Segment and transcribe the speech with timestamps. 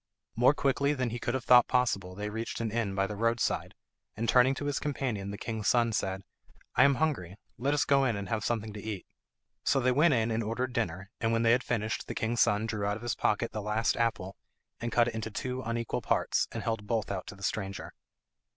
[0.35, 3.39] More quickly than he could have thought possible they reached an inn by the road
[3.39, 3.75] side,
[4.17, 6.23] and turning to his companion the king's son said,
[6.75, 9.05] "I am hungry; let us go in and have something to eat."
[9.63, 12.65] So they went in and ordered dinner, and when they had finished the king's son
[12.65, 14.37] drew out of his pocket the last apple,
[14.79, 17.93] and cut it into two unequal parts, and held both out to the stranger.